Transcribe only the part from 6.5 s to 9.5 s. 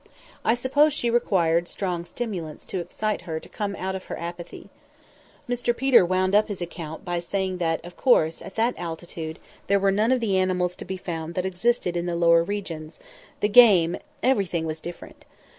account by saying that, of course, at that altitude